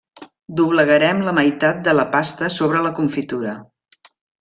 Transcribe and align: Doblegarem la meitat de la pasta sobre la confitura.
Doblegarem 0.61 1.21
la 1.27 1.35
meitat 1.41 1.85
de 1.91 1.95
la 2.01 2.09
pasta 2.19 2.53
sobre 2.59 2.87
la 2.91 2.97
confitura. 3.03 3.59